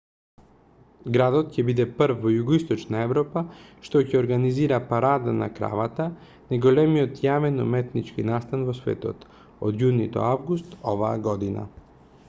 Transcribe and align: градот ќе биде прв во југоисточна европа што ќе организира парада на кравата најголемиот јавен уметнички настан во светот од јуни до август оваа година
градот 1.15 1.51
ќе 1.57 1.63
биде 1.65 1.83
прв 1.99 2.23
во 2.23 2.31
југоисточна 2.37 3.03
европа 3.07 3.43
што 3.89 4.01
ќе 4.07 4.17
организира 4.21 4.79
парада 4.93 5.35
на 5.43 5.49
кравата 5.59 6.09
најголемиот 6.55 7.23
јавен 7.27 7.63
уметнички 7.67 8.27
настан 8.33 8.67
во 8.71 8.77
светот 8.81 9.29
од 9.69 9.85
јуни 9.85 10.09
до 10.17 10.25
август 10.33 10.75
оваа 10.95 11.15
година 11.31 11.69